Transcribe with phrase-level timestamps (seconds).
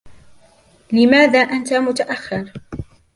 [0.91, 2.51] لماذا أنت متأخر؟